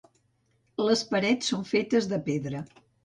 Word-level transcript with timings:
Les 0.87 1.03
parets 1.11 1.51
són 1.53 1.67
fetes 1.73 2.09
de 2.15 2.21
pedra. 2.31 2.65